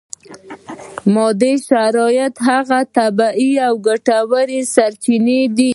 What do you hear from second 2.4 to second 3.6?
هغه طبیعي